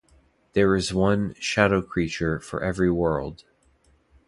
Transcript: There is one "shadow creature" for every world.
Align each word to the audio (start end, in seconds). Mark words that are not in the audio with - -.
There 0.53 0.75
is 0.75 0.91
one 0.95 1.35
"shadow 1.35 1.83
creature" 1.83 2.39
for 2.39 2.63
every 2.63 2.89
world. 2.89 3.43